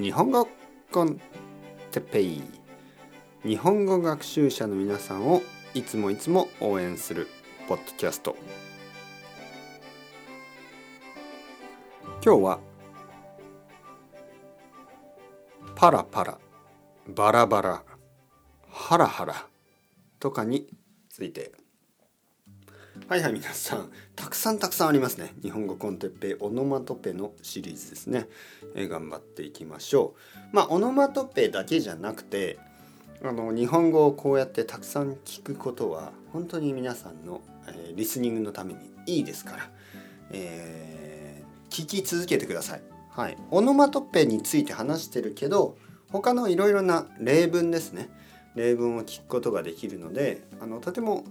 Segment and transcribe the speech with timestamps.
[0.00, 0.48] 日本語
[0.90, 1.20] コン
[1.90, 2.42] テッペイ
[3.44, 5.42] 日本語学習者の皆さんを
[5.74, 7.28] いつもいつも応援する
[7.68, 8.34] ポッドキャスト。
[12.24, 12.60] 今日は
[15.74, 16.38] パラパラ
[17.08, 17.82] バラバラ
[18.70, 19.46] ハラハラ
[20.18, 20.68] とかに
[21.10, 21.52] ついて
[23.08, 23.90] はいはい皆さん。
[24.14, 25.34] たくさんたくさんありますね。
[25.42, 28.28] 日本語コンテッペイオノマトペのシリーズですね、
[28.76, 30.14] え、頑張っていきましょ
[30.52, 30.54] う。
[30.54, 32.58] まあオノマトペだけじゃなくて
[33.22, 39.70] あの日本語をこうやってたくさん聞くことは本当に皆さんの、えー、リスニングのためにいいですから、
[40.30, 42.82] えー、聞き続けてください。
[43.10, 43.36] はい。
[43.50, 45.76] オノマトペについて話してるけど
[46.10, 48.08] 他のいろいろな例文ですね。
[48.54, 51.24] 例文を聞くことができるのであのとても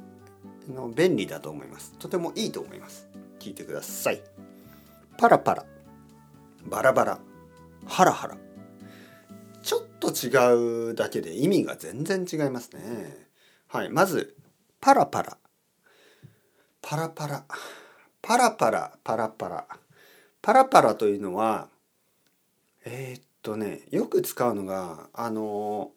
[0.70, 1.94] の便利だと思います。
[2.00, 3.08] とてもいいと思います。
[3.40, 4.22] 聞いてください。
[5.18, 5.66] パラパラ。
[6.66, 7.20] バラバラ。
[7.86, 8.38] ハラハラ。
[9.64, 13.28] ちょっと違うだけで意味が全然違いますね。
[13.68, 13.90] はい。
[13.90, 14.36] まず
[14.80, 15.38] パラパラ。
[16.82, 17.46] パラパラ。
[18.22, 18.98] パラパラ。
[19.04, 19.68] パラパラ。
[20.42, 21.70] パラパラというのは
[22.84, 25.92] えー、っとねよく使うのがあの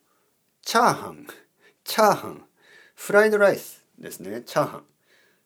[0.62, 1.26] チャーハン。
[1.84, 2.44] チャーハン。
[2.94, 3.83] フライドライス。
[3.98, 4.42] ですね。
[4.42, 4.84] チャーハン。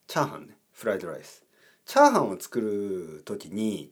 [0.06, 0.56] チャーハンね。
[0.72, 1.44] フライドライス。
[1.84, 3.91] チャーハンを作る時に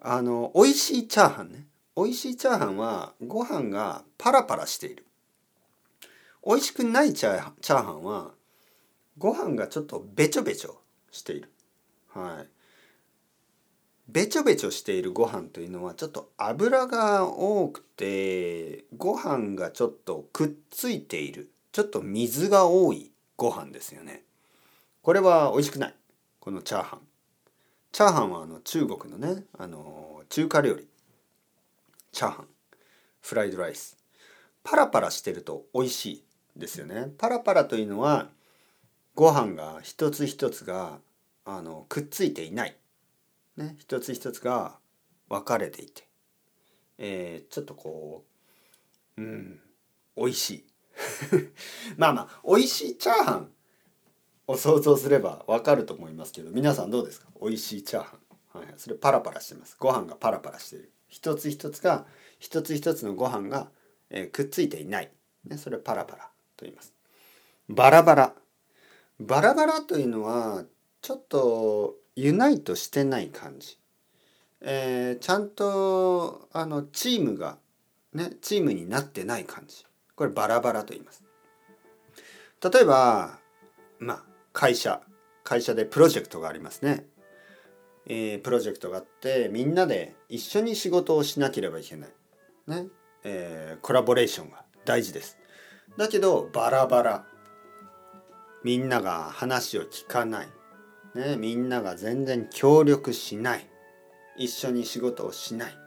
[0.00, 1.66] あの美味しいチャーハンね。
[1.96, 5.04] 美味しいチャーハンはご飯がパラパラしている。
[6.46, 8.32] 美味しくないチャーハンは
[9.18, 11.50] ご飯がちょっとべちょべちょしている。
[12.14, 12.48] はい。
[14.08, 21.50] べちょべちょしているご飯というのはちょっと油が多くてご飯がちょっとくっついている。
[21.72, 23.10] ちょっと水が多い。
[23.38, 24.24] ご飯ですよね。
[25.00, 25.94] これは美味しくない。
[26.40, 27.00] このチャーハン。
[27.92, 30.88] チャーハンはあの中国のねあの中華料理。
[32.12, 32.46] チャーハン。
[33.22, 33.96] フライドライス。
[34.64, 36.24] パラパラしてると美味しい
[36.56, 37.12] ですよね。
[37.16, 38.28] パラパラというのは
[39.14, 40.98] ご飯が一つ一つが
[41.44, 42.76] あのくっついていない、
[43.56, 44.76] ね、一つ一つが
[45.28, 46.06] 分かれていて、
[46.98, 48.24] えー、ちょっとこ
[49.16, 49.60] ううん
[50.16, 50.67] 美味しい。
[51.96, 53.50] まあまあ美味しいチャーハン
[54.46, 57.28] を想像すればわかると思いますけど皆さんどうですか？
[57.40, 58.16] 美味しいチャーハ
[58.54, 59.76] ン、はい、それパラパラしてます。
[59.78, 60.92] ご飯がパラパラしてる。
[61.08, 62.06] 一つ一つが
[62.38, 63.70] 一つ一つのご飯が、
[64.10, 65.10] えー、くっついていない、
[65.44, 66.92] ね、それパラパラと言います。
[67.68, 68.34] バラバラ。
[69.20, 70.64] バラバラというのは
[71.02, 73.78] ちょっとユナイトしてない感じ、
[74.60, 77.58] えー、ちゃんとあのチームが
[78.12, 79.84] ねチームになってない感じ。
[80.18, 81.22] これバラバラと言います。
[82.60, 83.38] 例えば
[84.00, 85.00] まあ会社
[85.44, 87.06] 会社でプロジェクトがありますね、
[88.06, 92.10] えー、プロジェクトがあってみんなで一緒に仕事をしなければいけない。
[92.66, 92.88] ね。
[93.22, 95.38] えー、コラボレーションが大事です。
[95.96, 97.24] だけどバラバラ。
[98.64, 100.48] みんなが話を聞かない、
[101.14, 103.70] ね、みんなが全然協力しない。
[104.36, 105.78] 一緒に仕事をしない、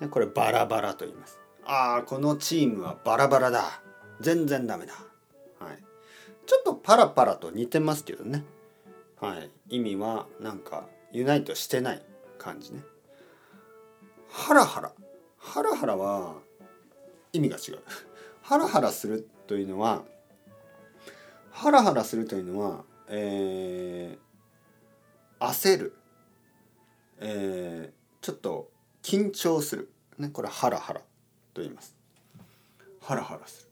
[0.00, 1.39] ね、これバラバラと言います。
[1.72, 3.80] ああこのチームはバラバラだ。
[4.20, 4.94] 全然ダメだ。
[5.60, 5.78] はい。
[6.44, 8.42] ちょっとパラパラと似てますけどね。
[9.20, 9.50] はい。
[9.68, 12.02] 意味はなんかユナイトしてない
[12.38, 12.82] 感じね。
[14.28, 14.90] ハラハラ。
[15.38, 16.34] ハラハラは
[17.32, 17.78] 意味が違う。
[18.42, 20.02] ハラハラするというのは
[21.52, 25.96] ハラハラするというのは、えー、焦る、
[27.20, 28.72] えー、ちょっと
[29.04, 31.02] 緊張する、ね、これハラハラ。
[31.54, 31.96] と言います。
[33.00, 33.70] ハラハラする。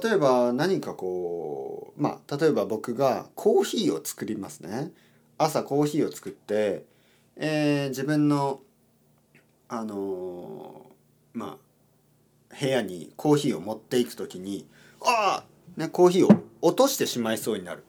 [0.00, 4.92] 例えば何かこうまあ例えば僕がコーヒーを作りますね。
[5.38, 6.84] 朝コーヒーを作って、
[7.36, 8.60] えー、自分の
[9.68, 11.58] あのー、ま
[12.50, 14.66] あ部屋にコーヒーを持っていく時に
[15.00, 15.44] あ
[15.76, 17.84] あ、ね、コーヒーを落としてしまいそうになる。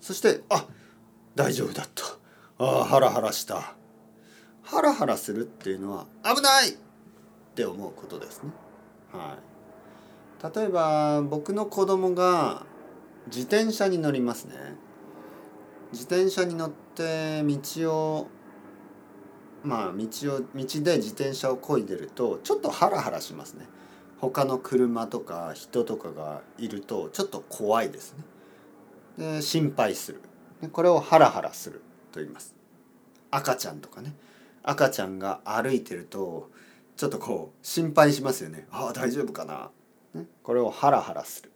[0.00, 0.66] そしてあ
[1.34, 2.04] 大丈夫だった。
[2.58, 3.74] ああハラハラした。
[4.62, 6.76] ハラハラするっていうのは危ない。
[7.52, 8.50] って思うことですね。
[9.12, 12.64] はい、例えば僕の子供が
[13.26, 14.54] 自転車に乗りますね。
[15.92, 18.28] 自転車に乗って道を
[19.62, 20.04] まあ道
[20.36, 23.66] を道で自転車を漕いでるとちょっとハラハラしますね。
[24.18, 28.14] 他の車とか人とかがいるとちょっと怖いです
[29.18, 29.36] ね。
[29.36, 30.22] で心配する。
[30.72, 31.82] これをハラハラする
[32.12, 32.54] と言います。
[33.30, 34.14] 赤ちゃんとかね
[34.62, 36.50] 赤ちゃんが歩いてると
[36.96, 38.66] ちょっとこう心配しますよね。
[38.70, 39.70] ああ大丈夫かな、
[40.14, 41.52] ね、これをハラハラする、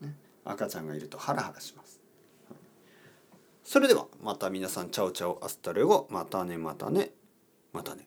[0.00, 0.14] ね、
[0.44, 2.00] 赤ちゃんがいるとハラハラします、
[3.64, 7.10] それではまた皆さんチャオチャオアスタルゴまたねまたね
[7.72, 8.06] またね。